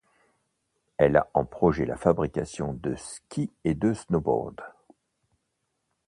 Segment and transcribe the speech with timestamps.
[0.97, 4.55] Elle a en projet la fabrication de skis et de snowboards.